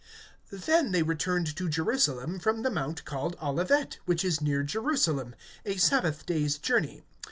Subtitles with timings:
[0.51, 5.77] (12)Then they returned to Jerusalem from the mount called Olivet, which is near Jerusalem, a
[5.77, 7.03] sabbath day's journey.